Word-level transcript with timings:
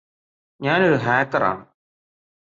ഞാൻ 0.61 0.79
ഒരു 0.83 0.95
ഹാക്കർ 0.95 1.43
ആണ് 1.43 1.63